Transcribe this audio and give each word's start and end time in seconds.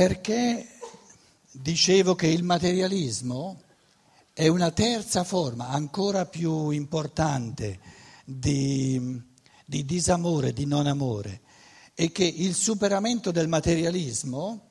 Perché 0.00 0.66
dicevo 1.50 2.14
che 2.14 2.26
il 2.26 2.42
materialismo 2.42 3.60
è 4.32 4.48
una 4.48 4.70
terza 4.70 5.24
forma 5.24 5.68
ancora 5.68 6.24
più 6.24 6.70
importante 6.70 7.78
di, 8.24 9.20
di 9.62 9.84
disamore, 9.84 10.54
di 10.54 10.64
non 10.64 10.86
amore, 10.86 11.42
e 11.92 12.12
che 12.12 12.24
il 12.24 12.54
superamento 12.54 13.30
del 13.30 13.46
materialismo, 13.46 14.68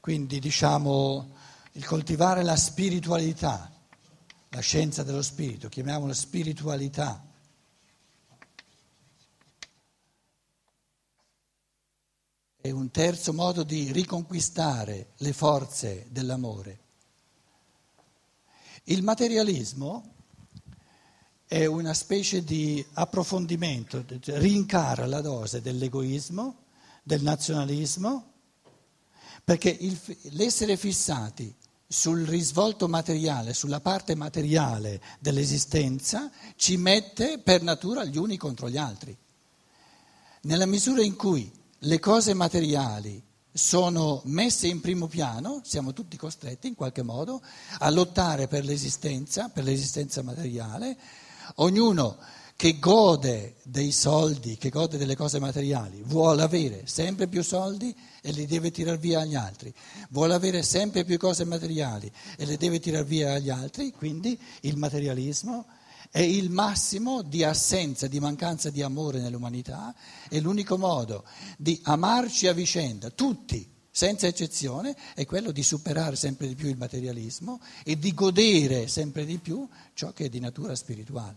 quindi 0.00 0.38
diciamo 0.40 1.28
il 1.72 1.84
coltivare 1.84 2.42
la 2.42 2.56
spiritualità, 2.56 3.70
la 4.48 4.60
scienza 4.60 5.02
dello 5.02 5.20
spirito, 5.20 5.68
chiamiamola 5.68 6.14
spiritualità, 6.14 7.22
è 12.62 12.70
un 12.70 12.92
terzo 12.92 13.32
modo 13.32 13.64
di 13.64 13.90
riconquistare 13.90 15.08
le 15.16 15.32
forze 15.32 16.06
dell'amore. 16.10 16.78
Il 18.84 19.02
materialismo 19.02 20.14
è 21.44 21.66
una 21.66 21.92
specie 21.92 22.44
di 22.44 22.84
approfondimento, 22.92 24.04
rincara 24.26 25.06
la 25.06 25.20
dose 25.20 25.60
dell'egoismo, 25.60 26.58
del 27.02 27.22
nazionalismo, 27.22 28.30
perché 29.42 29.68
il, 29.68 29.98
l'essere 30.30 30.76
fissati 30.76 31.52
sul 31.88 32.24
risvolto 32.24 32.86
materiale, 32.86 33.54
sulla 33.54 33.80
parte 33.80 34.14
materiale 34.14 35.02
dell'esistenza, 35.18 36.30
ci 36.54 36.76
mette 36.76 37.38
per 37.38 37.62
natura 37.62 38.04
gli 38.04 38.16
uni 38.16 38.36
contro 38.36 38.70
gli 38.70 38.78
altri. 38.78 39.14
Nella 40.42 40.66
misura 40.66 41.02
in 41.02 41.16
cui 41.16 41.60
le 41.84 41.98
cose 41.98 42.34
materiali 42.34 43.22
sono 43.52 44.22
messe 44.24 44.66
in 44.68 44.80
primo 44.80 45.08
piano, 45.08 45.60
siamo 45.64 45.92
tutti 45.92 46.16
costretti 46.16 46.68
in 46.68 46.74
qualche 46.74 47.02
modo 47.02 47.42
a 47.78 47.90
lottare 47.90 48.46
per 48.46 48.64
l'esistenza, 48.64 49.48
per 49.48 49.64
l'esistenza 49.64 50.22
materiale, 50.22 50.96
ognuno 51.56 52.16
che 52.54 52.78
gode 52.78 53.56
dei 53.64 53.90
soldi, 53.90 54.56
che 54.56 54.68
gode 54.68 54.96
delle 54.96 55.16
cose 55.16 55.40
materiali, 55.40 56.02
vuole 56.06 56.42
avere 56.42 56.82
sempre 56.86 57.26
più 57.26 57.42
soldi 57.42 57.94
e 58.22 58.30
li 58.30 58.46
deve 58.46 58.70
tirar 58.70 58.98
via 58.98 59.20
agli 59.20 59.34
altri, 59.34 59.74
vuole 60.10 60.34
avere 60.34 60.62
sempre 60.62 61.04
più 61.04 61.18
cose 61.18 61.44
materiali 61.44 62.10
e 62.36 62.46
le 62.46 62.56
deve 62.56 62.78
tirar 62.78 63.04
via 63.04 63.34
agli 63.34 63.50
altri, 63.50 63.90
quindi 63.90 64.38
il 64.60 64.76
materialismo 64.76 65.66
è 66.12 66.20
il 66.20 66.50
massimo 66.50 67.22
di 67.22 67.42
assenza, 67.42 68.06
di 68.06 68.20
mancanza 68.20 68.68
di 68.68 68.82
amore 68.82 69.18
nell'umanità, 69.18 69.94
è 70.28 70.38
l'unico 70.40 70.76
modo 70.76 71.24
di 71.56 71.80
amarci 71.84 72.48
a 72.48 72.52
vicenda, 72.52 73.08
tutti, 73.08 73.66
senza 73.90 74.26
eccezione, 74.26 74.94
è 75.14 75.24
quello 75.24 75.52
di 75.52 75.62
superare 75.62 76.14
sempre 76.14 76.48
di 76.48 76.54
più 76.54 76.68
il 76.68 76.76
materialismo 76.76 77.62
e 77.82 77.98
di 77.98 78.12
godere 78.12 78.88
sempre 78.88 79.24
di 79.24 79.38
più 79.38 79.66
ciò 79.94 80.12
che 80.12 80.26
è 80.26 80.28
di 80.28 80.38
natura 80.38 80.74
spirituale. 80.74 81.36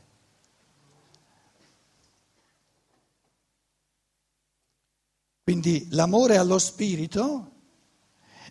Quindi 5.41 5.87
l'amore 5.91 6.35
allo 6.35 6.59
spirito 6.59 7.51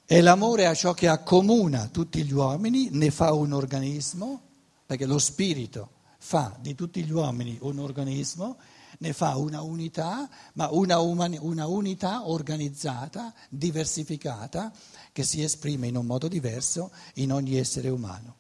è 0.06 0.22
l'amore 0.22 0.64
a 0.64 0.75
ciò 0.75 0.94
che 0.94 1.06
accomuna 1.06 1.88
tutti 1.88 2.25
gli 2.25 2.33
uomini, 2.33 2.88
ne 2.92 3.11
fa 3.11 3.34
un 3.34 3.53
organismo, 3.53 4.41
perché 4.86 5.05
lo 5.05 5.19
spirito 5.19 5.94
fa 6.25 6.56
di 6.58 6.75
tutti 6.75 7.05
gli 7.05 7.12
uomini 7.12 7.58
un 7.61 7.78
organismo, 7.78 8.56
ne 9.00 9.12
fa 9.12 9.36
una 9.36 9.61
unità, 9.61 10.27
ma 10.55 10.70
una, 10.70 10.98
umani, 10.98 11.36
una 11.39 11.66
unità 11.66 12.27
organizzata, 12.31 13.34
diversificata, 13.50 14.72
che 15.12 15.22
si 15.22 15.42
esprime 15.42 15.86
in 15.86 15.97
un 15.98 16.06
modo 16.06 16.27
diverso 16.27 16.91
in 17.16 17.31
ogni 17.31 17.58
essere 17.58 17.91
umano. 17.91 18.36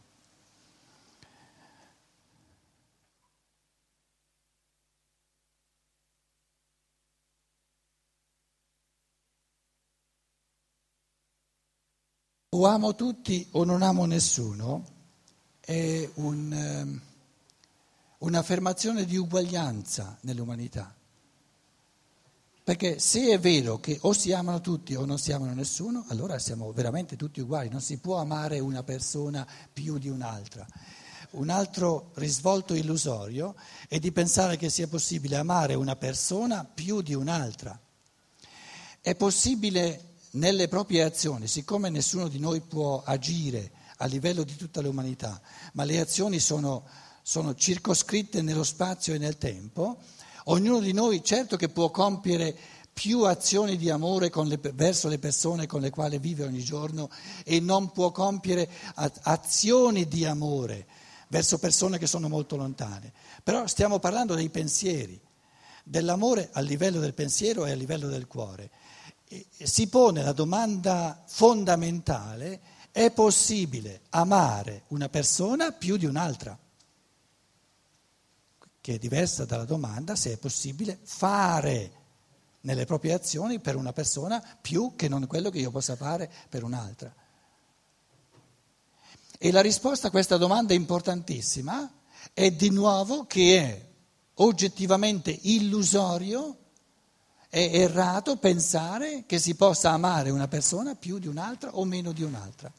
O 12.48 12.66
amo 12.66 12.94
tutti 12.94 13.46
o 13.52 13.64
non 13.64 13.82
amo 13.82 14.06
nessuno 14.06 14.84
è 15.60 16.08
un... 16.14 17.12
Un'affermazione 18.24 19.04
di 19.04 19.18
uguaglianza 19.18 20.16
nell'umanità. 20.22 20.94
Perché 22.64 22.98
se 22.98 23.30
è 23.30 23.38
vero 23.38 23.78
che 23.78 23.98
o 24.00 24.14
si 24.14 24.32
amano 24.32 24.62
tutti 24.62 24.94
o 24.94 25.04
non 25.04 25.18
si 25.18 25.30
amano 25.30 25.52
nessuno, 25.52 26.06
allora 26.08 26.38
siamo 26.38 26.72
veramente 26.72 27.16
tutti 27.16 27.42
uguali, 27.42 27.68
non 27.68 27.82
si 27.82 27.98
può 27.98 28.16
amare 28.16 28.60
una 28.60 28.82
persona 28.82 29.46
più 29.70 29.98
di 29.98 30.08
un'altra. 30.08 30.66
Un 31.32 31.50
altro 31.50 32.12
risvolto 32.14 32.72
illusorio 32.72 33.56
è 33.88 33.98
di 33.98 34.10
pensare 34.10 34.56
che 34.56 34.70
sia 34.70 34.88
possibile 34.88 35.36
amare 35.36 35.74
una 35.74 35.94
persona 35.94 36.64
più 36.64 37.02
di 37.02 37.12
un'altra. 37.12 37.78
È 39.02 39.14
possibile 39.16 40.14
nelle 40.30 40.68
proprie 40.68 41.02
azioni, 41.02 41.46
siccome 41.46 41.90
nessuno 41.90 42.28
di 42.28 42.38
noi 42.38 42.62
può 42.62 43.02
agire 43.04 43.70
a 43.98 44.06
livello 44.06 44.44
di 44.44 44.56
tutta 44.56 44.80
l'umanità, 44.80 45.38
ma 45.74 45.84
le 45.84 46.00
azioni 46.00 46.38
sono 46.38 46.84
sono 47.26 47.54
circoscritte 47.54 48.42
nello 48.42 48.64
spazio 48.64 49.14
e 49.14 49.18
nel 49.18 49.38
tempo, 49.38 49.96
ognuno 50.44 50.80
di 50.80 50.92
noi 50.92 51.24
certo 51.24 51.56
che 51.56 51.70
può 51.70 51.90
compiere 51.90 52.54
più 52.92 53.22
azioni 53.22 53.78
di 53.78 53.88
amore 53.88 54.30
le, 54.30 54.60
verso 54.74 55.08
le 55.08 55.18
persone 55.18 55.66
con 55.66 55.80
le 55.80 55.88
quali 55.88 56.18
vive 56.18 56.44
ogni 56.44 56.62
giorno 56.62 57.08
e 57.42 57.60
non 57.60 57.92
può 57.92 58.12
compiere 58.12 58.68
azioni 59.22 60.06
di 60.06 60.26
amore 60.26 60.86
verso 61.28 61.58
persone 61.58 61.96
che 61.96 62.06
sono 62.06 62.28
molto 62.28 62.56
lontane. 62.56 63.10
Però 63.42 63.66
stiamo 63.66 63.98
parlando 63.98 64.34
dei 64.34 64.50
pensieri, 64.50 65.18
dell'amore 65.82 66.50
a 66.52 66.60
livello 66.60 67.00
del 67.00 67.14
pensiero 67.14 67.64
e 67.64 67.70
a 67.70 67.74
livello 67.74 68.08
del 68.08 68.26
cuore. 68.26 68.70
E 69.26 69.46
si 69.62 69.88
pone 69.88 70.22
la 70.22 70.32
domanda 70.32 71.24
fondamentale, 71.26 72.60
è 72.92 73.10
possibile 73.10 74.02
amare 74.10 74.82
una 74.88 75.08
persona 75.08 75.72
più 75.72 75.96
di 75.96 76.04
un'altra? 76.04 76.56
Che 78.84 78.96
è 78.96 78.98
diversa 78.98 79.46
dalla 79.46 79.64
domanda 79.64 80.14
se 80.14 80.32
è 80.32 80.36
possibile 80.36 80.98
fare 81.04 81.92
nelle 82.60 82.84
proprie 82.84 83.14
azioni 83.14 83.58
per 83.58 83.76
una 83.76 83.94
persona 83.94 84.44
più 84.60 84.92
che 84.94 85.08
non 85.08 85.26
quello 85.26 85.48
che 85.48 85.58
io 85.58 85.70
possa 85.70 85.96
fare 85.96 86.30
per 86.50 86.64
un'altra. 86.64 87.10
E 89.38 89.50
la 89.50 89.62
risposta 89.62 90.08
a 90.08 90.10
questa 90.10 90.36
domanda 90.36 90.74
importantissima 90.74 91.90
è 92.34 92.50
di 92.50 92.68
nuovo 92.68 93.24
che 93.24 93.58
è 93.58 93.86
oggettivamente 94.34 95.30
illusorio, 95.30 96.58
è 97.48 97.70
errato 97.72 98.36
pensare 98.36 99.24
che 99.24 99.38
si 99.38 99.54
possa 99.54 99.92
amare 99.92 100.28
una 100.28 100.46
persona 100.46 100.94
più 100.94 101.18
di 101.18 101.26
un'altra 101.26 101.74
o 101.74 101.86
meno 101.86 102.12
di 102.12 102.22
un'altra. 102.22 102.70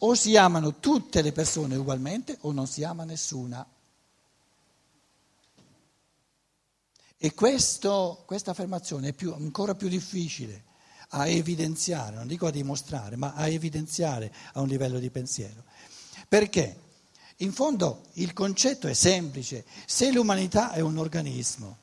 O 0.00 0.14
si 0.14 0.36
amano 0.36 0.78
tutte 0.78 1.22
le 1.22 1.32
persone 1.32 1.74
ugualmente 1.74 2.36
o 2.42 2.52
non 2.52 2.66
si 2.66 2.84
ama 2.84 3.04
nessuna. 3.04 3.66
E 7.18 7.34
questa 7.34 8.16
affermazione 8.44 9.08
è 9.08 9.12
più, 9.12 9.32
ancora 9.32 9.74
più 9.74 9.88
difficile 9.88 10.64
a 11.10 11.26
evidenziare, 11.26 12.14
non 12.14 12.28
dico 12.28 12.46
a 12.46 12.52
dimostrare, 12.52 13.16
ma 13.16 13.34
a 13.34 13.48
evidenziare 13.48 14.32
a 14.52 14.60
un 14.60 14.68
livello 14.68 15.00
di 15.00 15.10
pensiero. 15.10 15.64
Perché? 16.28 16.86
In 17.38 17.52
fondo 17.52 18.06
il 18.14 18.32
concetto 18.32 18.86
è 18.86 18.92
semplice, 18.92 19.64
se 19.86 20.12
l'umanità 20.12 20.72
è 20.72 20.80
un 20.80 20.98
organismo, 20.98 21.78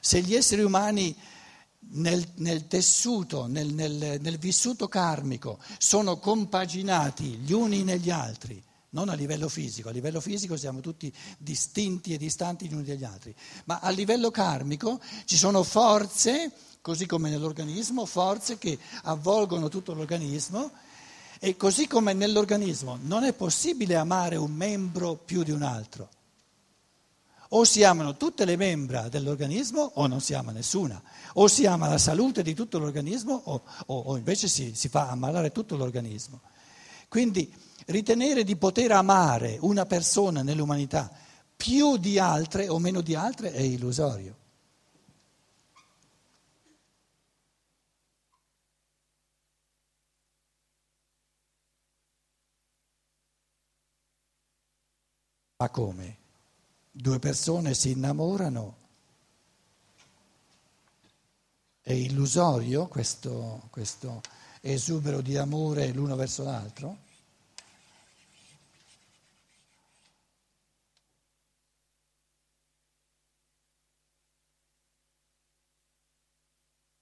se 0.00 0.20
gli 0.20 0.34
esseri 0.34 0.62
umani 0.62 1.14
nel, 1.92 2.26
nel 2.36 2.66
tessuto, 2.66 3.46
nel, 3.46 3.72
nel, 3.72 4.18
nel 4.20 4.38
vissuto 4.38 4.88
karmico 4.88 5.58
sono 5.78 6.18
compaginati 6.18 7.36
gli 7.36 7.52
uni 7.52 7.82
negli 7.82 8.10
altri, 8.10 8.62
non 8.90 9.08
a 9.08 9.14
livello 9.14 9.48
fisico, 9.48 9.88
a 9.88 9.92
livello 9.92 10.20
fisico 10.20 10.56
siamo 10.56 10.80
tutti 10.80 11.12
distinti 11.38 12.12
e 12.12 12.18
distanti 12.18 12.68
gli 12.68 12.74
uni 12.74 12.84
dagli 12.84 13.04
altri, 13.04 13.34
ma 13.64 13.78
a 13.80 13.90
livello 13.90 14.30
karmico 14.30 15.00
ci 15.24 15.36
sono 15.36 15.62
forze, 15.62 16.50
così 16.80 17.06
come 17.06 17.30
nell'organismo, 17.30 18.06
forze 18.06 18.58
che 18.58 18.78
avvolgono 19.02 19.68
tutto 19.68 19.92
l'organismo 19.92 20.70
e 21.38 21.56
così 21.56 21.86
come 21.86 22.12
nell'organismo 22.12 22.98
non 23.02 23.24
è 23.24 23.32
possibile 23.32 23.96
amare 23.96 24.36
un 24.36 24.52
membro 24.52 25.14
più 25.14 25.42
di 25.42 25.50
un 25.52 25.62
altro. 25.62 26.08
O 27.52 27.64
si 27.64 27.82
amano 27.82 28.16
tutte 28.16 28.44
le 28.44 28.54
membra 28.56 29.08
dell'organismo 29.08 29.80
o 29.94 30.06
non 30.06 30.20
si 30.20 30.34
ama 30.34 30.52
nessuna. 30.52 31.02
O 31.34 31.48
si 31.48 31.66
ama 31.66 31.88
la 31.88 31.98
salute 31.98 32.42
di 32.42 32.54
tutto 32.54 32.78
l'organismo 32.78 33.40
o, 33.44 33.62
o, 33.86 33.98
o 33.98 34.16
invece 34.16 34.46
si, 34.46 34.72
si 34.76 34.88
fa 34.88 35.08
ammalare 35.08 35.50
tutto 35.50 35.76
l'organismo. 35.76 36.42
Quindi 37.08 37.52
Ritenere 37.90 38.44
di 38.44 38.54
poter 38.54 38.92
amare 38.92 39.58
una 39.62 39.84
persona 39.84 40.42
nell'umanità 40.42 41.10
più 41.56 41.96
di 41.96 42.20
altre 42.20 42.68
o 42.68 42.78
meno 42.78 43.00
di 43.00 43.16
altre 43.16 43.50
è 43.52 43.60
illusorio. 43.62 44.36
Ma 55.56 55.68
come? 55.68 56.18
Due 56.92 57.18
persone 57.18 57.74
si 57.74 57.90
innamorano. 57.90 58.76
È 61.80 61.92
illusorio 61.92 62.86
questo, 62.86 63.62
questo 63.70 64.20
esubero 64.60 65.20
di 65.20 65.36
amore 65.36 65.90
l'uno 65.92 66.14
verso 66.14 66.44
l'altro? 66.44 67.08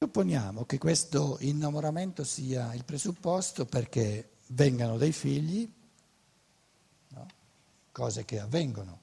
Supponiamo 0.09 0.65
che 0.65 0.79
questo 0.79 1.37
innamoramento 1.41 2.25
sia 2.25 2.73
il 2.73 2.83
presupposto 2.83 3.67
perché 3.67 4.37
vengano 4.47 4.97
dei 4.97 5.13
figli, 5.13 5.71
no? 7.09 7.27
cose 7.93 8.25
che 8.25 8.41
avvengono. 8.41 9.01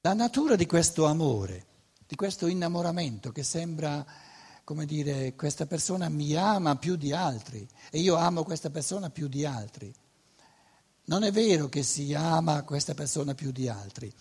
La 0.00 0.14
natura 0.14 0.56
di 0.56 0.64
questo 0.64 1.04
amore, 1.04 1.66
di 2.06 2.16
questo 2.16 2.46
innamoramento 2.46 3.32
che 3.32 3.42
sembra, 3.42 4.02
come 4.64 4.86
dire, 4.86 5.34
questa 5.34 5.66
persona 5.66 6.08
mi 6.08 6.34
ama 6.34 6.76
più 6.76 6.96
di 6.96 7.12
altri 7.12 7.68
e 7.90 7.98
io 7.98 8.14
amo 8.16 8.44
questa 8.44 8.70
persona 8.70 9.10
più 9.10 9.28
di 9.28 9.44
altri. 9.44 9.94
Non 11.08 11.22
è 11.22 11.30
vero 11.30 11.68
che 11.68 11.82
si 11.82 12.14
ama 12.14 12.62
questa 12.62 12.94
persona 12.94 13.34
più 13.34 13.52
di 13.52 13.68
altri. 13.68 14.12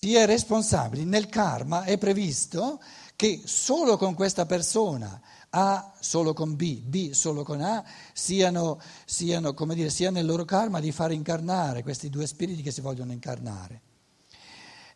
Si 0.00 0.14
è 0.14 0.24
responsabili. 0.24 1.04
Nel 1.04 1.28
karma 1.28 1.84
è 1.84 1.98
previsto 1.98 2.80
che 3.14 3.42
solo 3.44 3.98
con 3.98 4.14
questa 4.14 4.46
persona, 4.46 5.20
A 5.50 5.92
solo 6.00 6.32
con 6.32 6.56
B, 6.56 6.80
B 6.80 7.10
solo 7.10 7.42
con 7.42 7.60
A, 7.60 7.84
siano, 8.14 8.80
siano, 9.04 9.52
come 9.52 9.74
dire, 9.74 9.90
sia 9.90 10.10
nel 10.10 10.24
loro 10.24 10.46
karma 10.46 10.80
di 10.80 10.92
far 10.92 11.12
incarnare 11.12 11.82
questi 11.82 12.08
due 12.08 12.26
spiriti 12.26 12.62
che 12.62 12.70
si 12.70 12.80
vogliono 12.80 13.12
incarnare. 13.12 13.82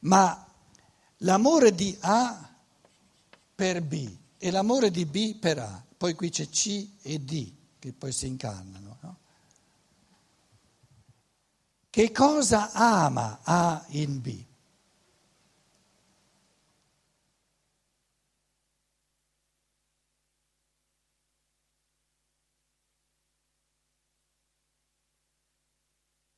Ma 0.00 0.46
l'amore 1.18 1.74
di 1.74 1.94
A 2.00 2.54
per 3.54 3.82
B 3.82 4.20
e 4.44 4.50
l'amore 4.50 4.90
di 4.90 5.06
B 5.06 5.36
per 5.38 5.60
A 5.60 5.84
poi 5.96 6.14
qui 6.14 6.30
c'è 6.30 6.48
C 6.48 6.98
e 7.02 7.20
D 7.20 7.54
che 7.78 7.92
poi 7.92 8.10
si 8.10 8.26
incarnano. 8.26 8.98
No? 9.00 9.18
Che 11.88 12.10
cosa 12.10 12.72
ama 12.72 13.38
A 13.44 13.84
in 13.90 14.20
B? 14.20 14.44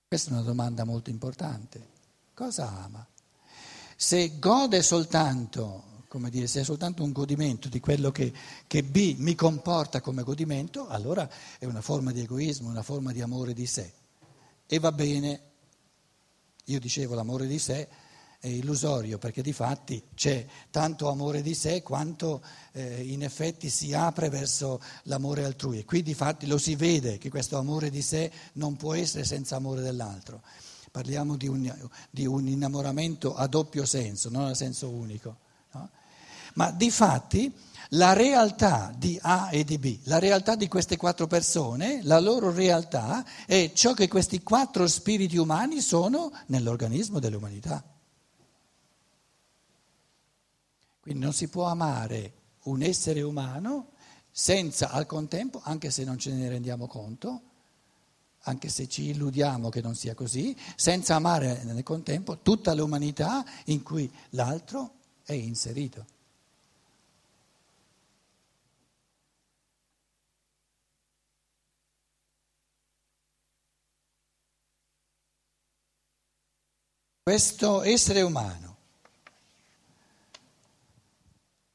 Questa 0.06 0.28
è 0.28 0.32
una 0.34 0.42
domanda 0.42 0.84
molto 0.84 1.08
importante. 1.08 1.88
Cosa 2.34 2.68
ama? 2.68 3.06
Se 3.96 4.38
gode 4.38 4.82
soltanto 4.82 5.93
come 6.14 6.30
dire, 6.30 6.46
se 6.46 6.60
è 6.60 6.64
soltanto 6.64 7.02
un 7.02 7.10
godimento 7.10 7.68
di 7.68 7.80
quello 7.80 8.12
che, 8.12 8.32
che, 8.68 8.84
B 8.84 9.16
mi 9.18 9.34
comporta 9.34 10.00
come 10.00 10.22
godimento, 10.22 10.86
allora 10.86 11.28
è 11.58 11.64
una 11.64 11.80
forma 11.80 12.12
di 12.12 12.20
egoismo, 12.20 12.68
una 12.68 12.84
forma 12.84 13.10
di 13.10 13.20
amore 13.20 13.52
di 13.52 13.66
sé. 13.66 13.92
E 14.64 14.78
va 14.78 14.92
bene, 14.92 15.40
io 16.66 16.78
dicevo 16.78 17.16
l'amore 17.16 17.48
di 17.48 17.58
sé 17.58 17.88
è 18.38 18.46
illusorio 18.46 19.18
perché 19.18 19.42
di 19.42 19.52
fatti 19.52 20.00
c'è 20.14 20.46
tanto 20.70 21.08
amore 21.08 21.42
di 21.42 21.52
sé 21.52 21.82
quanto 21.82 22.44
eh, 22.70 23.02
in 23.02 23.24
effetti 23.24 23.68
si 23.68 23.92
apre 23.92 24.28
verso 24.28 24.80
l'amore 25.04 25.42
altrui. 25.42 25.80
E 25.80 25.84
qui 25.84 26.00
di 26.04 26.14
fatti 26.14 26.46
lo 26.46 26.58
si 26.58 26.76
vede 26.76 27.18
che 27.18 27.28
questo 27.28 27.58
amore 27.58 27.90
di 27.90 28.02
sé 28.02 28.30
non 28.52 28.76
può 28.76 28.94
essere 28.94 29.24
senza 29.24 29.56
amore 29.56 29.82
dell'altro. 29.82 30.42
Parliamo 30.92 31.36
di 31.36 31.48
un, 31.48 31.88
di 32.08 32.24
un 32.24 32.46
innamoramento 32.46 33.34
a 33.34 33.48
doppio 33.48 33.84
senso, 33.84 34.30
non 34.30 34.44
a 34.44 34.54
senso 34.54 34.88
unico. 34.90 35.42
Ma 36.54 36.70
di 36.70 36.90
fatti 36.90 37.52
la 37.90 38.12
realtà 38.12 38.92
di 38.96 39.18
A 39.22 39.50
e 39.52 39.64
di 39.64 39.78
B, 39.78 40.00
la 40.04 40.18
realtà 40.18 40.56
di 40.56 40.68
queste 40.68 40.96
quattro 40.96 41.26
persone, 41.26 42.00
la 42.02 42.18
loro 42.18 42.50
realtà 42.50 43.24
è 43.46 43.72
ciò 43.74 43.92
che 43.92 44.08
questi 44.08 44.42
quattro 44.42 44.86
spiriti 44.86 45.36
umani 45.36 45.80
sono 45.80 46.32
nell'organismo 46.46 47.18
dell'umanità. 47.18 47.82
Quindi 51.00 51.22
non 51.22 51.32
si 51.32 51.48
può 51.48 51.64
amare 51.64 52.32
un 52.64 52.82
essere 52.82 53.20
umano 53.22 53.90
senza 54.30 54.90
al 54.90 55.06
contempo, 55.06 55.60
anche 55.62 55.90
se 55.90 56.02
non 56.02 56.18
ce 56.18 56.32
ne 56.32 56.48
rendiamo 56.48 56.86
conto, 56.86 57.42
anche 58.46 58.68
se 58.68 58.88
ci 58.88 59.10
illudiamo 59.10 59.68
che 59.68 59.80
non 59.80 59.94
sia 59.94 60.14
così, 60.14 60.56
senza 60.76 61.14
amare 61.14 61.62
nel 61.64 61.82
contempo 61.82 62.38
tutta 62.40 62.74
l'umanità 62.74 63.44
in 63.66 63.82
cui 63.82 64.10
l'altro 64.30 64.94
è 65.24 65.32
inserito. 65.32 66.06
Questo 77.24 77.82
essere 77.82 78.20
umano, 78.20 78.76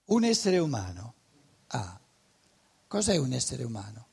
un 0.05 0.23
essere 0.23 0.59
umano, 0.59 1.13
ah, 1.69 1.99
cos'è 2.85 3.17
un 3.17 3.33
essere 3.33 3.63
umano? 3.63 4.05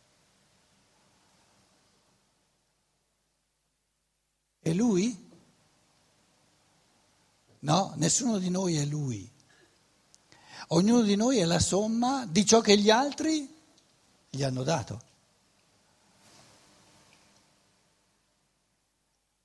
È 4.61 4.73
lui? 4.73 5.29
No, 7.59 7.93
nessuno 7.97 8.39
di 8.39 8.49
noi 8.49 8.77
è 8.79 8.87
lui. 8.87 9.31
Ognuno 10.69 11.03
di 11.03 11.17
noi 11.17 11.37
è 11.37 11.45
la 11.45 11.61
somma 11.61 12.25
di 12.25 12.47
ciò 12.47 12.63
che 12.63 12.79
gli 12.79 12.89
altri 12.89 13.47
gli 14.31 14.43
hanno 14.43 14.63
dato. 14.63 15.06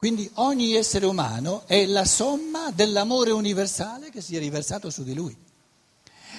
Quindi 0.01 0.27
ogni 0.37 0.73
essere 0.73 1.05
umano 1.05 1.61
è 1.67 1.85
la 1.85 2.05
somma 2.05 2.71
dell'amore 2.71 3.29
universale 3.29 4.09
che 4.09 4.19
si 4.19 4.35
è 4.35 4.39
riversato 4.39 4.89
su 4.89 5.03
di 5.03 5.13
lui. 5.13 5.37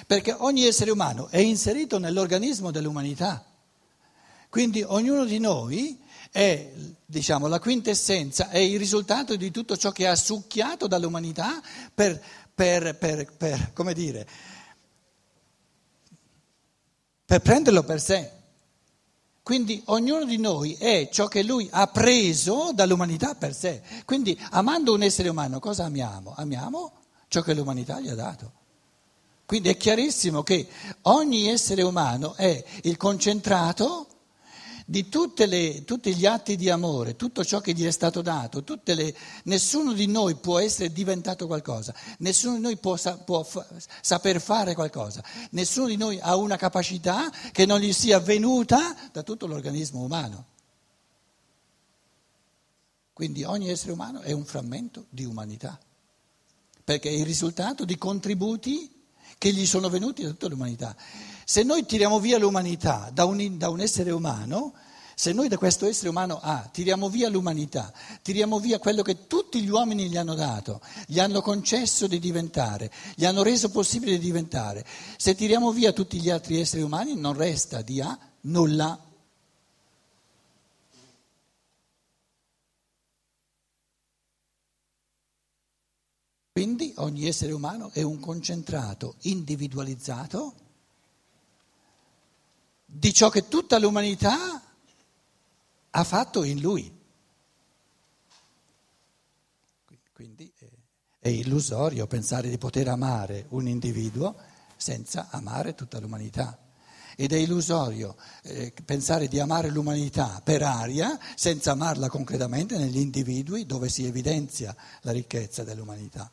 Perché 0.04 0.34
ogni 0.36 0.64
essere 0.64 0.90
umano 0.90 1.28
è 1.28 1.38
inserito 1.38 2.00
nell'organismo 2.00 2.72
dell'umanità. 2.72 3.46
Quindi 4.48 4.82
ognuno 4.82 5.24
di 5.24 5.38
noi 5.38 5.96
è, 6.32 6.72
diciamo, 7.06 7.46
la 7.46 7.60
quintessenza, 7.60 8.48
è 8.48 8.58
il 8.58 8.80
risultato 8.80 9.36
di 9.36 9.52
tutto 9.52 9.76
ciò 9.76 9.92
che 9.92 10.08
ha 10.08 10.16
succhiato 10.16 10.88
dall'umanità 10.88 11.62
per, 11.94 12.20
per, 12.52 12.96
per, 12.96 13.32
per 13.32 13.72
come 13.72 13.94
dire, 13.94 14.26
per 17.24 17.40
prenderlo 17.40 17.84
per 17.84 18.00
sé. 18.00 18.41
Quindi 19.42 19.82
ognuno 19.86 20.24
di 20.24 20.38
noi 20.38 20.74
è 20.74 21.08
ciò 21.10 21.26
che 21.26 21.42
lui 21.42 21.68
ha 21.72 21.88
preso 21.88 22.70
dall'umanità 22.72 23.34
per 23.34 23.54
sé. 23.54 23.82
Quindi 24.04 24.38
amando 24.50 24.94
un 24.94 25.02
essere 25.02 25.28
umano 25.28 25.58
cosa 25.58 25.84
amiamo? 25.84 26.32
Amiamo 26.36 26.92
ciò 27.26 27.42
che 27.42 27.52
l'umanità 27.52 27.98
gli 27.98 28.08
ha 28.08 28.14
dato. 28.14 28.52
Quindi 29.44 29.68
è 29.68 29.76
chiarissimo 29.76 30.42
che 30.42 30.68
ogni 31.02 31.48
essere 31.48 31.82
umano 31.82 32.34
è 32.34 32.64
il 32.82 32.96
concentrato 32.96 34.06
di 34.86 35.08
le, 35.46 35.84
tutti 35.84 36.14
gli 36.14 36.26
atti 36.26 36.56
di 36.56 36.68
amore, 36.70 37.16
tutto 37.16 37.44
ciò 37.44 37.60
che 37.60 37.72
gli 37.72 37.84
è 37.84 37.90
stato 37.90 38.22
dato, 38.22 38.62
le, 38.84 39.14
nessuno 39.44 39.92
di 39.92 40.06
noi 40.06 40.34
può 40.36 40.58
essere 40.58 40.92
diventato 40.92 41.46
qualcosa, 41.46 41.94
nessuno 42.18 42.56
di 42.56 42.62
noi 42.62 42.76
può, 42.76 42.96
può 43.24 43.46
saper 44.00 44.40
fare 44.40 44.74
qualcosa, 44.74 45.22
nessuno 45.50 45.86
di 45.86 45.96
noi 45.96 46.18
ha 46.20 46.36
una 46.36 46.56
capacità 46.56 47.30
che 47.52 47.66
non 47.66 47.80
gli 47.80 47.92
sia 47.92 48.20
venuta 48.20 48.96
da 49.12 49.22
tutto 49.22 49.46
l'organismo 49.46 50.00
umano. 50.00 50.46
Quindi 53.12 53.44
ogni 53.44 53.68
essere 53.68 53.92
umano 53.92 54.20
è 54.20 54.32
un 54.32 54.44
frammento 54.44 55.06
di 55.10 55.24
umanità, 55.24 55.78
perché 56.82 57.08
è 57.08 57.12
il 57.12 57.24
risultato 57.24 57.84
di 57.84 57.96
contributi 57.96 58.90
che 59.38 59.52
gli 59.52 59.66
sono 59.66 59.88
venuti 59.88 60.22
da 60.22 60.30
tutta 60.30 60.48
l'umanità. 60.48 60.96
Se 61.52 61.64
noi 61.64 61.84
tiriamo 61.84 62.18
via 62.18 62.38
l'umanità 62.38 63.10
da 63.12 63.26
un, 63.26 63.58
da 63.58 63.68
un 63.68 63.80
essere 63.80 64.10
umano, 64.10 64.72
se 65.14 65.34
noi 65.34 65.48
da 65.48 65.58
questo 65.58 65.84
essere 65.84 66.08
umano 66.08 66.38
A 66.40 66.66
tiriamo 66.72 67.10
via 67.10 67.28
l'umanità, 67.28 67.92
tiriamo 68.22 68.58
via 68.58 68.78
quello 68.78 69.02
che 69.02 69.26
tutti 69.26 69.60
gli 69.60 69.68
uomini 69.68 70.08
gli 70.08 70.16
hanno 70.16 70.32
dato, 70.34 70.80
gli 71.06 71.20
hanno 71.20 71.42
concesso 71.42 72.06
di 72.06 72.18
diventare, 72.18 72.90
gli 73.14 73.26
hanno 73.26 73.42
reso 73.42 73.68
possibile 73.68 74.12
di 74.12 74.24
diventare, 74.24 74.82
se 75.18 75.34
tiriamo 75.34 75.72
via 75.72 75.92
tutti 75.92 76.18
gli 76.18 76.30
altri 76.30 76.58
esseri 76.58 76.80
umani 76.80 77.16
non 77.16 77.34
resta 77.34 77.82
di 77.82 78.00
A 78.00 78.18
nulla. 78.40 78.98
Quindi 86.50 86.94
ogni 86.96 87.26
essere 87.26 87.52
umano 87.52 87.90
è 87.92 88.00
un 88.00 88.20
concentrato 88.20 89.16
individualizzato 89.24 90.54
di 92.94 93.14
ciò 93.14 93.30
che 93.30 93.48
tutta 93.48 93.78
l'umanità 93.78 94.62
ha 95.90 96.04
fatto 96.04 96.44
in 96.44 96.60
lui. 96.60 97.00
Quindi 100.12 100.52
è 101.18 101.28
illusorio 101.28 102.06
pensare 102.06 102.50
di 102.50 102.58
poter 102.58 102.88
amare 102.88 103.46
un 103.50 103.66
individuo 103.66 104.36
senza 104.76 105.28
amare 105.30 105.74
tutta 105.74 105.98
l'umanità. 105.98 106.58
Ed 107.16 107.32
è 107.32 107.36
illusorio 107.36 108.16
eh, 108.42 108.74
pensare 108.84 109.26
di 109.26 109.40
amare 109.40 109.70
l'umanità 109.70 110.40
per 110.44 110.62
aria 110.62 111.18
senza 111.34 111.72
amarla 111.72 112.08
concretamente 112.08 112.76
negli 112.76 112.98
individui 112.98 113.64
dove 113.64 113.88
si 113.88 114.04
evidenzia 114.04 114.74
la 115.02 115.12
ricchezza 115.12 115.64
dell'umanità. 115.64 116.30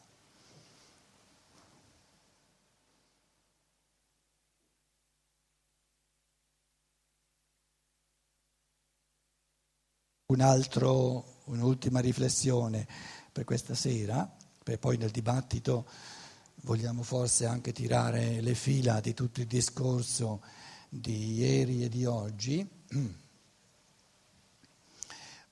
Un 10.32 10.42
altro, 10.42 11.38
un'ultima 11.46 12.02
riflessione 12.02 12.88
per 13.32 13.46
questa 13.46 13.74
sera, 13.74 14.32
per 14.64 14.78
poi 14.78 14.96
nel 14.96 15.10
dibattito 15.10 15.88
vogliamo 16.58 17.02
forse 17.02 17.48
anche 17.48 17.74
tirare 17.74 18.40
le 18.40 18.54
fila 18.54 19.00
di 19.00 19.16
tutto 19.16 19.40
il 19.40 19.48
discorso 19.48 20.44
di 20.88 21.34
ieri 21.34 21.84
e 21.84 21.90
di 21.90 22.06
oggi. 22.06 22.64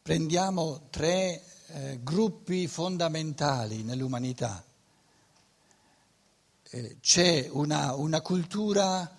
Prendiamo 0.04 0.90
tre 0.92 1.44
eh, 1.70 2.00
gruppi 2.04 2.68
fondamentali 2.68 3.82
nell'umanità. 3.82 4.64
Eh, 6.70 6.98
c'è 7.02 7.50
una, 7.52 7.96
una 7.96 8.22
cultura 8.22 9.12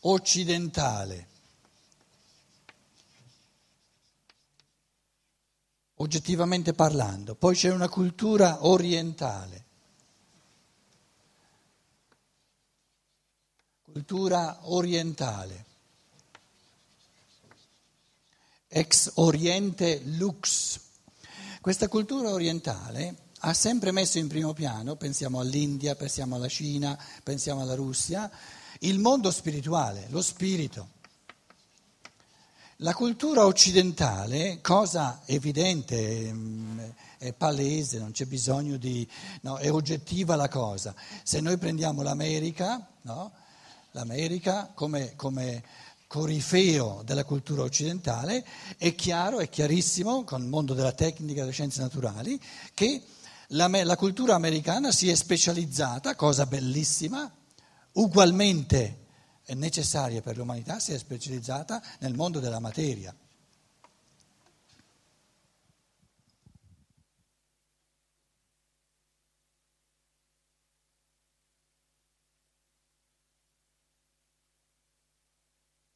occidentale 0.00 1.30
oggettivamente 6.02 6.72
parlando, 6.72 7.36
poi 7.36 7.54
c'è 7.54 7.70
una 7.70 7.88
cultura 7.88 8.66
orientale, 8.66 9.64
cultura 13.84 14.58
orientale, 14.62 15.64
ex 18.66 19.12
oriente 19.14 20.00
lux. 20.04 20.80
Questa 21.60 21.86
cultura 21.86 22.30
orientale 22.30 23.16
ha 23.44 23.54
sempre 23.54 23.92
messo 23.92 24.18
in 24.18 24.26
primo 24.26 24.52
piano, 24.52 24.96
pensiamo 24.96 25.38
all'India, 25.38 25.94
pensiamo 25.94 26.34
alla 26.34 26.48
Cina, 26.48 26.98
pensiamo 27.22 27.60
alla 27.60 27.76
Russia, 27.76 28.28
il 28.80 28.98
mondo 28.98 29.30
spirituale, 29.30 30.06
lo 30.08 30.20
spirito. 30.20 31.00
La 32.82 32.94
cultura 32.94 33.46
occidentale, 33.46 34.58
cosa 34.60 35.20
evidente, 35.26 36.32
mm, 36.32 36.80
è 37.16 37.32
palese, 37.32 38.00
non 38.00 38.10
c'è 38.10 38.24
bisogno 38.24 38.76
di... 38.76 39.08
No, 39.42 39.56
è 39.58 39.70
oggettiva 39.70 40.34
la 40.34 40.48
cosa. 40.48 40.92
Se 41.22 41.40
noi 41.40 41.58
prendiamo 41.58 42.02
l'America, 42.02 42.84
no, 43.02 43.30
l'America 43.92 44.72
come, 44.74 45.14
come 45.14 45.62
corifeo 46.08 47.02
della 47.04 47.22
cultura 47.22 47.62
occidentale, 47.62 48.44
è 48.76 48.96
chiaro, 48.96 49.38
è 49.38 49.48
chiarissimo, 49.48 50.24
con 50.24 50.42
il 50.42 50.48
mondo 50.48 50.74
della 50.74 50.90
tecnica 50.90 51.34
e 51.38 51.40
delle 51.42 51.52
scienze 51.52 51.82
naturali, 51.82 52.40
che 52.74 53.00
la, 53.50 53.68
la 53.68 53.96
cultura 53.96 54.34
americana 54.34 54.90
si 54.90 55.08
è 55.08 55.14
specializzata, 55.14 56.16
cosa 56.16 56.46
bellissima, 56.46 57.32
ugualmente 57.92 59.01
necessaria 59.54 60.20
per 60.20 60.36
l'umanità 60.36 60.78
si 60.78 60.92
è 60.92 60.98
specializzata 60.98 61.82
nel 62.00 62.14
mondo 62.14 62.40
della 62.40 62.60
materia. 62.60 63.14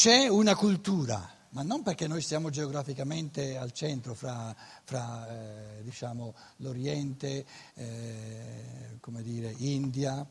C'è 0.07 0.29
una 0.29 0.55
cultura, 0.55 1.29
ma 1.49 1.63
non 1.63 1.83
perché 1.83 2.07
noi 2.07 2.21
siamo 2.21 2.49
geograficamente 2.51 3.57
al 3.57 3.73
centro 3.73 4.15
fra, 4.15 4.55
fra 4.85 5.29
eh, 5.29 5.83
diciamo, 5.83 6.33
l'Oriente, 6.59 7.45
eh, 7.75 8.99
come 9.01 9.23
dire, 9.23 9.53
India, 9.59 10.25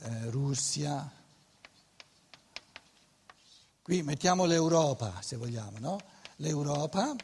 eh, 0.00 0.28
Russia, 0.28 1.10
Qui 3.84 4.02
mettiamo 4.02 4.46
l'Europa, 4.46 5.20
se 5.20 5.36
vogliamo, 5.36 5.78
no? 5.78 5.98
L'Europa, 6.36 7.14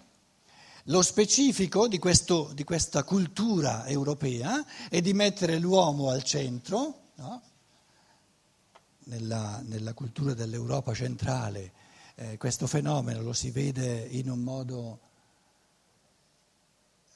lo 0.85 1.01
specifico 1.01 1.89
di, 1.89 1.99
questo, 1.99 2.51
di, 2.53 2.65
questa 2.65 3.03
cultura 3.03 3.87
europea 3.87 4.63
è 4.91 5.01
di 5.01 5.15
mettere 5.15 5.59
l'uomo 5.59 6.11
al 6.11 6.23
centro, 6.23 7.13
no? 7.15 7.43
nella, 9.05 9.63
nella, 9.65 9.95
cultura 9.95 10.35
dell'Europa 10.35 10.93
centrale. 10.93 11.73
Eh, 12.15 12.37
questo 12.37 12.67
fenomeno 12.67 13.23
lo 13.23 13.33
si 13.33 13.51
vede 13.51 14.07
in 14.11 14.29
un 14.29 14.41
modo 14.41 15.01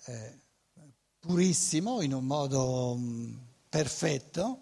eh, 0.06 0.38
purissimo, 1.20 2.00
in 2.00 2.14
un 2.14 2.24
modo 2.24 2.94
mh, 2.94 3.02
mm, 3.02 3.36
perfetto. 3.68 4.60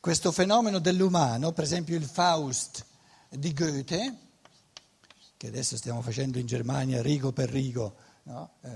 Questo 0.00 0.32
fenomeno 0.32 0.80
dell'umano, 0.80 1.52
per 1.52 1.64
esempio 1.64 1.96
il 1.96 2.04
Faust, 2.04 2.90
di 3.32 3.52
Goethe, 3.54 4.16
che 5.36 5.46
adesso 5.46 5.76
stiamo 5.76 6.02
facendo 6.02 6.38
in 6.38 6.46
Germania 6.46 7.00
rigo 7.02 7.32
per 7.32 7.48
rigo, 7.48 7.94
no? 8.24 8.50
eh, 8.62 8.70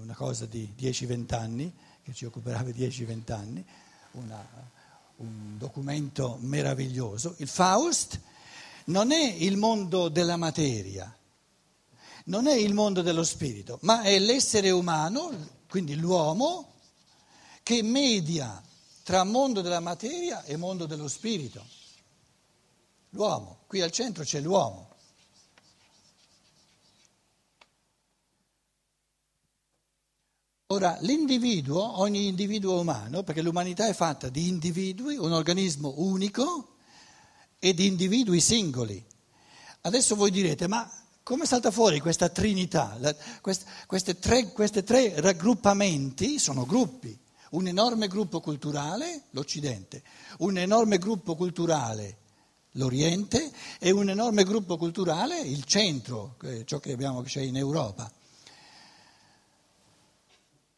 una 0.00 0.14
cosa 0.14 0.46
di 0.46 0.72
10-20 0.78 1.34
anni, 1.34 1.72
che 2.02 2.12
ci 2.12 2.24
occuperà 2.24 2.62
di 2.62 2.72
10-20 2.72 3.32
anni, 3.32 3.64
una, 4.12 4.46
un 5.16 5.58
documento 5.58 6.38
meraviglioso. 6.40 7.34
Il 7.38 7.48
Faust 7.48 8.20
non 8.86 9.10
è 9.10 9.22
il 9.22 9.56
mondo 9.56 10.08
della 10.08 10.36
materia, 10.36 11.14
non 12.26 12.46
è 12.46 12.54
il 12.54 12.74
mondo 12.74 13.02
dello 13.02 13.24
spirito, 13.24 13.78
ma 13.82 14.02
è 14.02 14.18
l'essere 14.18 14.70
umano, 14.70 15.32
quindi 15.68 15.96
l'uomo, 15.96 16.70
che 17.64 17.82
media 17.82 18.62
tra 19.02 19.24
mondo 19.24 19.60
della 19.60 19.80
materia 19.80 20.44
e 20.44 20.56
mondo 20.56 20.86
dello 20.86 21.08
spirito 21.08 21.80
l'uomo, 23.12 23.60
qui 23.66 23.80
al 23.80 23.90
centro 23.90 24.24
c'è 24.24 24.40
l'uomo. 24.40 24.90
Ora, 30.66 30.96
l'individuo, 31.00 32.00
ogni 32.00 32.26
individuo 32.26 32.80
umano, 32.80 33.22
perché 33.22 33.42
l'umanità 33.42 33.86
è 33.88 33.92
fatta 33.92 34.30
di 34.30 34.48
individui, 34.48 35.16
un 35.16 35.32
organismo 35.32 35.92
unico 35.98 36.76
e 37.58 37.74
di 37.74 37.86
individui 37.86 38.40
singoli. 38.40 39.04
Adesso 39.82 40.16
voi 40.16 40.30
direte, 40.30 40.66
ma 40.68 40.90
come 41.22 41.44
salta 41.44 41.70
fuori 41.70 42.00
questa 42.00 42.30
trinità? 42.30 42.98
Queste, 43.42 43.66
queste, 43.86 44.18
tre, 44.18 44.50
queste 44.52 44.82
tre 44.82 45.20
raggruppamenti 45.20 46.38
sono 46.38 46.64
gruppi. 46.64 47.18
Un 47.50 47.66
enorme 47.66 48.08
gruppo 48.08 48.40
culturale, 48.40 49.24
l'Occidente, 49.32 50.02
un 50.38 50.56
enorme 50.56 50.96
gruppo 50.96 51.36
culturale, 51.36 52.21
l'Oriente 52.72 53.50
e 53.78 53.90
un 53.90 54.08
enorme 54.08 54.44
gruppo 54.44 54.76
culturale, 54.76 55.40
il 55.40 55.64
centro, 55.64 56.36
ciò 56.64 56.78
che 56.78 56.92
abbiamo 56.92 57.22
c'è 57.22 57.40
in 57.40 57.56
Europa. 57.56 58.10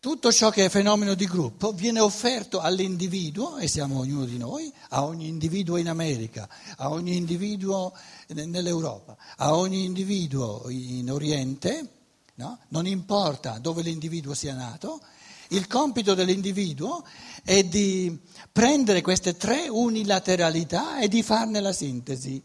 Tutto 0.05 0.31
ciò 0.31 0.51
che 0.51 0.67
è 0.67 0.69
fenomeno 0.69 1.15
di 1.15 1.25
gruppo 1.25 1.73
viene 1.73 1.99
offerto 1.99 2.61
all'individuo, 2.61 3.57
e 3.57 3.69
siamo 3.69 4.01
ognuno 4.01 4.27
di 4.27 4.37
noi, 4.37 4.71
a 4.91 5.05
ogni 5.05 5.29
individuo 5.29 5.79
in 5.79 5.89
America, 5.89 6.47
a 6.77 6.91
ogni 6.91 7.17
individuo 7.17 7.91
nell'Europa, 8.29 9.17
a 9.37 9.57
ogni 9.57 9.85
individuo 9.85 10.69
in 10.69 11.11
Oriente, 11.11 11.89
no? 12.35 12.59
non 12.69 12.87
importa 12.87 13.59
dove 13.59 13.81
l'individuo 13.81 14.35
sia 14.35 14.55
nato, 14.55 15.01
il 15.49 15.67
compito 15.67 16.13
dell'individuo 16.13 17.03
è 17.43 17.63
di 17.65 18.19
prendere 18.55 19.03
queste 19.03 19.37
tre 19.37 19.67
unilateralità 19.69 21.01
e 21.01 21.09
di 21.09 21.25
farne 21.25 21.59
la 21.59 21.73
sintesi. 21.73 22.41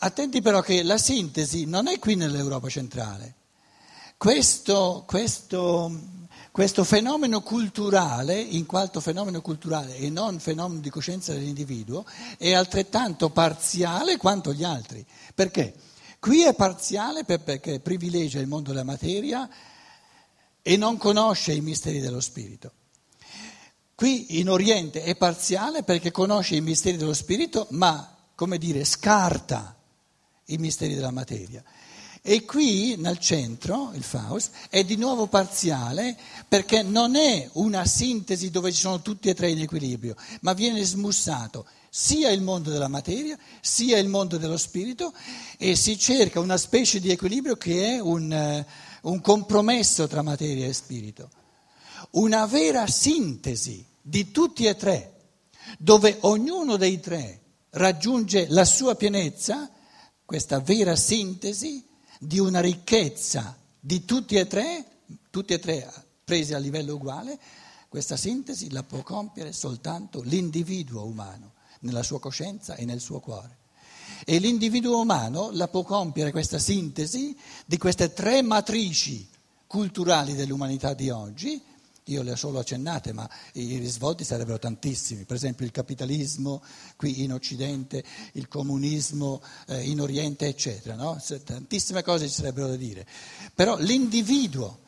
Attenti 0.00 0.42
però 0.42 0.60
che 0.60 0.82
la 0.82 0.98
sintesi 0.98 1.64
non 1.64 1.88
è 1.88 1.98
qui 1.98 2.14
nell'Europa 2.14 2.68
centrale. 2.68 3.34
Questo, 4.18 5.04
questo, 5.06 5.98
questo 6.50 6.84
fenomeno 6.84 7.40
culturale, 7.40 8.38
in 8.38 8.66
quanto 8.66 9.00
fenomeno 9.00 9.40
culturale 9.40 9.96
e 9.96 10.10
non 10.10 10.40
fenomeno 10.40 10.80
di 10.80 10.90
coscienza 10.90 11.32
dell'individuo, 11.32 12.04
è 12.36 12.52
altrettanto 12.52 13.30
parziale 13.30 14.18
quanto 14.18 14.52
gli 14.52 14.62
altri. 14.62 15.02
Perché? 15.34 15.74
Qui 16.20 16.42
è 16.42 16.52
parziale 16.52 17.24
perché 17.24 17.80
privilegia 17.80 18.40
il 18.40 18.46
mondo 18.46 18.72
della 18.72 18.84
materia 18.84 19.48
e 20.60 20.76
non 20.76 20.98
conosce 20.98 21.54
i 21.54 21.62
misteri 21.62 21.98
dello 21.98 22.20
spirito. 22.20 22.72
Qui 23.98 24.38
in 24.38 24.48
Oriente 24.48 25.02
è 25.02 25.16
parziale 25.16 25.82
perché 25.82 26.12
conosce 26.12 26.54
i 26.54 26.60
misteri 26.60 26.96
dello 26.96 27.12
spirito, 27.12 27.66
ma, 27.70 28.16
come 28.36 28.56
dire, 28.56 28.84
scarta 28.84 29.74
i 30.44 30.56
misteri 30.56 30.94
della 30.94 31.10
materia. 31.10 31.64
E 32.22 32.44
qui 32.44 32.94
nel 32.96 33.18
centro, 33.18 33.90
il 33.94 34.04
Faust, 34.04 34.52
è 34.70 34.84
di 34.84 34.94
nuovo 34.94 35.26
parziale 35.26 36.16
perché 36.46 36.84
non 36.84 37.16
è 37.16 37.50
una 37.54 37.84
sintesi 37.86 38.52
dove 38.52 38.70
ci 38.70 38.78
sono 38.78 39.02
tutti 39.02 39.30
e 39.30 39.34
tre 39.34 39.50
in 39.50 39.62
equilibrio, 39.62 40.14
ma 40.42 40.52
viene 40.52 40.84
smussato 40.84 41.66
sia 41.90 42.30
il 42.30 42.40
mondo 42.40 42.70
della 42.70 42.86
materia 42.86 43.36
sia 43.60 43.98
il 43.98 44.06
mondo 44.06 44.36
dello 44.36 44.58
spirito 44.58 45.12
e 45.56 45.74
si 45.74 45.98
cerca 45.98 46.38
una 46.38 46.56
specie 46.56 47.00
di 47.00 47.10
equilibrio 47.10 47.56
che 47.56 47.96
è 47.96 47.98
un, 47.98 48.32
eh, 48.32 48.64
un 49.02 49.20
compromesso 49.20 50.06
tra 50.06 50.22
materia 50.22 50.68
e 50.68 50.72
spirito, 50.72 51.30
una 52.10 52.46
vera 52.46 52.86
sintesi 52.86 53.84
di 54.00 54.30
tutti 54.30 54.64
e 54.64 54.76
tre, 54.76 55.14
dove 55.78 56.18
ognuno 56.20 56.76
dei 56.76 57.00
tre 57.00 57.40
raggiunge 57.70 58.46
la 58.48 58.64
sua 58.64 58.94
pienezza, 58.94 59.70
questa 60.24 60.60
vera 60.60 60.96
sintesi 60.96 61.86
di 62.18 62.38
una 62.38 62.60
ricchezza 62.60 63.56
di 63.78 64.04
tutti 64.04 64.36
e 64.36 64.46
tre, 64.46 64.84
tutti 65.30 65.52
e 65.52 65.58
tre 65.58 65.90
presi 66.24 66.54
a 66.54 66.58
livello 66.58 66.94
uguale, 66.94 67.38
questa 67.88 68.16
sintesi 68.16 68.70
la 68.70 68.82
può 68.82 69.02
compiere 69.02 69.52
soltanto 69.52 70.20
l'individuo 70.22 71.04
umano, 71.04 71.52
nella 71.80 72.02
sua 72.02 72.20
coscienza 72.20 72.74
e 72.74 72.84
nel 72.84 73.00
suo 73.00 73.20
cuore. 73.20 73.56
E 74.24 74.38
l'individuo 74.38 75.00
umano 75.00 75.50
la 75.52 75.68
può 75.68 75.82
compiere 75.82 76.30
questa 76.30 76.58
sintesi 76.58 77.36
di 77.64 77.78
queste 77.78 78.12
tre 78.12 78.42
matrici 78.42 79.26
culturali 79.66 80.34
dell'umanità 80.34 80.92
di 80.92 81.08
oggi, 81.08 81.62
io 82.08 82.22
le 82.22 82.32
ho 82.32 82.36
solo 82.36 82.58
accennate, 82.58 83.12
ma 83.12 83.28
i 83.54 83.78
risvolti 83.78 84.24
sarebbero 84.24 84.58
tantissimi. 84.58 85.24
Per 85.24 85.36
esempio 85.36 85.64
il 85.64 85.72
capitalismo 85.72 86.62
qui 86.96 87.22
in 87.22 87.32
Occidente, 87.32 88.04
il 88.32 88.48
comunismo 88.48 89.40
eh, 89.66 89.82
in 89.82 90.00
Oriente, 90.00 90.46
eccetera. 90.46 90.94
No? 90.94 91.20
Tantissime 91.44 92.02
cose 92.02 92.28
ci 92.28 92.34
sarebbero 92.34 92.68
da 92.68 92.76
dire. 92.76 93.06
Però 93.54 93.76
l'individuo 93.78 94.80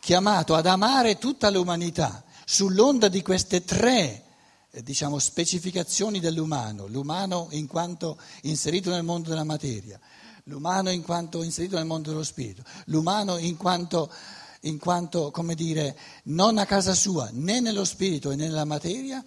chiamato 0.00 0.54
ad 0.54 0.66
amare 0.66 1.18
tutta 1.18 1.50
l'umanità 1.50 2.24
sull'onda 2.44 3.08
di 3.08 3.22
queste 3.22 3.64
tre 3.64 4.22
eh, 4.70 4.82
diciamo, 4.82 5.18
specificazioni 5.18 6.20
dell'umano, 6.20 6.86
l'umano 6.86 7.48
in 7.50 7.66
quanto 7.66 8.18
inserito 8.42 8.90
nel 8.90 9.04
mondo 9.04 9.28
della 9.30 9.44
materia, 9.44 9.98
l'umano 10.44 10.90
in 10.90 11.02
quanto 11.02 11.42
inserito 11.42 11.76
nel 11.76 11.86
mondo 11.86 12.10
dello 12.10 12.24
spirito, 12.24 12.62
l'umano 12.86 13.38
in 13.38 13.56
quanto 13.56 14.12
in 14.64 14.78
quanto, 14.78 15.30
come 15.30 15.54
dire, 15.54 15.96
non 16.24 16.58
a 16.58 16.66
casa 16.66 16.94
sua, 16.94 17.28
né 17.32 17.60
nello 17.60 17.84
spirito 17.84 18.30
né 18.30 18.36
nella 18.36 18.64
materia, 18.64 19.24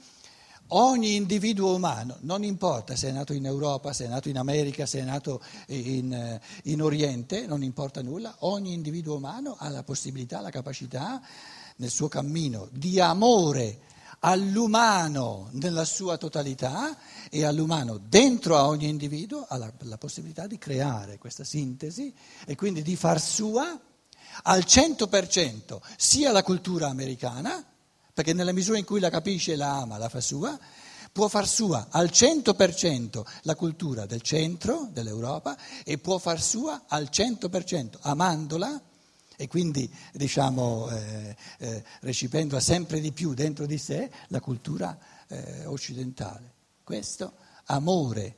ogni 0.69 1.15
individuo 1.15 1.75
umano, 1.75 2.17
non 2.21 2.43
importa 2.43 2.95
se 2.95 3.09
è 3.09 3.11
nato 3.11 3.33
in 3.33 3.45
Europa, 3.45 3.93
se 3.93 4.05
è 4.05 4.07
nato 4.07 4.29
in 4.29 4.37
America, 4.37 4.85
se 4.85 4.99
è 4.99 5.03
nato 5.03 5.41
in, 5.67 6.11
eh, 6.11 6.41
in 6.63 6.81
Oriente, 6.81 7.45
non 7.45 7.63
importa 7.63 8.01
nulla, 8.01 8.35
ogni 8.39 8.73
individuo 8.73 9.15
umano 9.15 9.55
ha 9.57 9.69
la 9.69 9.83
possibilità, 9.83 10.41
la 10.41 10.49
capacità 10.49 11.21
nel 11.77 11.89
suo 11.89 12.07
cammino 12.07 12.67
di 12.71 12.99
amore 12.99 13.79
all'umano 14.19 15.49
nella 15.51 15.85
sua 15.85 16.17
totalità 16.17 16.97
e 17.29 17.45
all'umano 17.45 17.97
dentro 17.97 18.57
a 18.57 18.65
ogni 18.65 18.87
individuo 18.87 19.45
ha 19.47 19.57
la, 19.57 19.71
la 19.81 19.97
possibilità 19.97 20.47
di 20.47 20.57
creare 20.57 21.19
questa 21.19 21.43
sintesi 21.43 22.11
e 22.45 22.55
quindi 22.55 22.81
di 22.81 22.95
far 22.95 23.21
sua 23.21 23.79
al 24.43 24.65
100% 24.67 25.79
sia 25.97 26.31
la 26.31 26.43
cultura 26.43 26.87
americana, 26.87 27.63
perché 28.13 28.33
nella 28.33 28.53
misura 28.53 28.77
in 28.77 28.85
cui 28.85 28.99
la 28.99 29.09
capisce 29.09 29.53
e 29.53 29.55
la 29.55 29.77
ama, 29.77 29.97
la 29.97 30.09
fa 30.09 30.21
sua, 30.21 30.57
può 31.11 31.27
far 31.27 31.47
sua 31.47 31.87
al 31.89 32.09
100% 32.11 33.25
la 33.41 33.55
cultura 33.55 34.05
del 34.05 34.21
centro 34.21 34.87
dell'Europa 34.91 35.57
e 35.83 35.97
può 35.97 36.19
far 36.19 36.41
sua 36.41 36.83
al 36.87 37.09
100% 37.11 37.97
amandola 38.01 38.81
e 39.35 39.47
quindi 39.47 39.91
diciamo 40.13 40.89
eh, 40.89 41.35
eh, 41.59 41.83
recipendola 42.01 42.59
sempre 42.59 42.99
di 42.99 43.11
più 43.11 43.33
dentro 43.33 43.65
di 43.65 43.77
sé 43.77 44.11
la 44.27 44.39
cultura 44.39 44.97
eh, 45.27 45.65
occidentale. 45.65 46.53
Questo 46.83 47.33
amore 47.65 48.35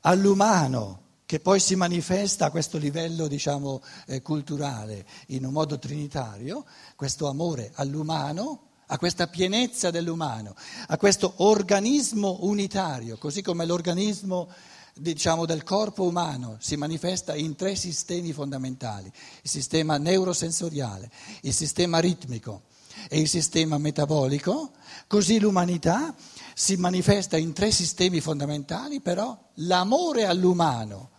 all'umano 0.00 1.04
che 1.26 1.40
poi 1.40 1.58
si 1.58 1.74
manifesta 1.74 2.46
a 2.46 2.50
questo 2.50 2.78
livello 2.78 3.26
diciamo, 3.26 3.82
eh, 4.06 4.22
culturale 4.22 5.04
in 5.28 5.44
un 5.44 5.52
modo 5.52 5.76
trinitario, 5.76 6.64
questo 6.94 7.26
amore 7.26 7.72
all'umano, 7.74 8.62
a 8.86 8.98
questa 8.98 9.26
pienezza 9.26 9.90
dell'umano, 9.90 10.54
a 10.86 10.96
questo 10.96 11.34
organismo 11.38 12.38
unitario, 12.42 13.18
così 13.18 13.42
come 13.42 13.66
l'organismo 13.66 14.48
diciamo, 14.94 15.44
del 15.44 15.64
corpo 15.64 16.04
umano 16.04 16.58
si 16.60 16.76
manifesta 16.76 17.34
in 17.34 17.56
tre 17.56 17.74
sistemi 17.74 18.32
fondamentali, 18.32 19.12
il 19.42 19.50
sistema 19.50 19.98
neurosensoriale, 19.98 21.10
il 21.40 21.52
sistema 21.52 21.98
ritmico 21.98 22.62
e 23.08 23.18
il 23.18 23.28
sistema 23.28 23.78
metabolico, 23.78 24.70
così 25.08 25.40
l'umanità 25.40 26.14
si 26.54 26.76
manifesta 26.76 27.36
in 27.36 27.52
tre 27.52 27.72
sistemi 27.72 28.20
fondamentali, 28.20 29.00
però 29.00 29.36
l'amore 29.54 30.24
all'umano 30.24 31.14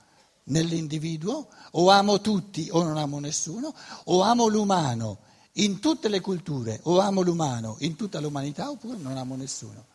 nell'individuo, 0.47 1.47
o 1.71 1.89
amo 1.89 2.21
tutti 2.21 2.67
o 2.71 2.83
non 2.83 2.97
amo 2.97 3.19
nessuno, 3.19 3.73
o 4.05 4.21
amo 4.21 4.47
l'umano 4.47 5.19
in 5.53 5.79
tutte 5.79 6.07
le 6.07 6.19
culture, 6.19 6.79
o 6.83 6.99
amo 6.99 7.21
l'umano 7.21 7.77
in 7.79 7.95
tutta 7.95 8.19
l'umanità, 8.19 8.69
oppure 8.69 8.97
non 8.97 9.17
amo 9.17 9.35
nessuno. 9.35 9.85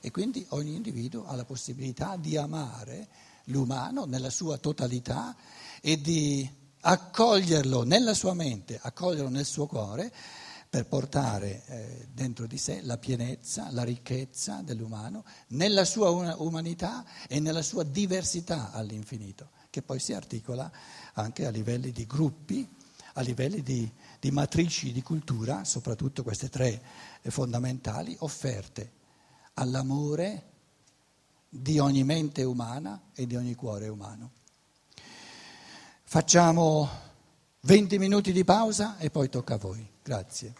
E 0.00 0.10
quindi 0.10 0.44
ogni 0.50 0.74
individuo 0.74 1.26
ha 1.26 1.34
la 1.34 1.44
possibilità 1.44 2.16
di 2.16 2.36
amare 2.36 3.08
l'umano 3.44 4.04
nella 4.04 4.30
sua 4.30 4.56
totalità 4.56 5.34
e 5.80 6.00
di 6.00 6.48
accoglierlo 6.80 7.84
nella 7.84 8.14
sua 8.14 8.32
mente, 8.32 8.78
accoglierlo 8.80 9.28
nel 9.28 9.44
suo 9.44 9.66
cuore 9.66 10.12
per 10.70 10.86
portare 10.86 11.64
eh, 11.66 12.08
dentro 12.12 12.46
di 12.46 12.56
sé 12.56 12.80
la 12.82 12.96
pienezza, 12.96 13.72
la 13.72 13.82
ricchezza 13.82 14.62
dell'umano 14.62 15.24
nella 15.48 15.84
sua 15.84 16.10
umanità 16.10 17.04
e 17.28 17.40
nella 17.40 17.62
sua 17.62 17.82
diversità 17.82 18.70
all'infinito 18.70 19.50
che 19.68 19.82
poi 19.82 19.98
si 19.98 20.12
articola 20.12 20.70
anche 21.14 21.44
a 21.44 21.50
livelli 21.50 21.90
di 21.90 22.06
gruppi, 22.06 22.68
a 23.14 23.20
livelli 23.20 23.62
di, 23.62 23.90
di 24.18 24.30
matrici 24.30 24.92
di 24.92 25.02
cultura, 25.02 25.64
soprattutto 25.64 26.22
queste 26.22 26.48
tre 26.48 26.80
fondamentali, 27.22 28.16
offerte 28.20 28.92
all'amore 29.54 30.48
di 31.48 31.78
ogni 31.78 32.04
mente 32.04 32.44
umana 32.44 33.00
e 33.14 33.26
di 33.26 33.34
ogni 33.34 33.54
cuore 33.54 33.88
umano. 33.88 34.30
Facciamo 36.04 36.88
20 37.62 37.98
minuti 37.98 38.32
di 38.32 38.44
pausa 38.44 38.98
e 38.98 39.10
poi 39.10 39.28
tocca 39.28 39.54
a 39.54 39.58
voi. 39.58 39.98
Grazie. 40.10 40.52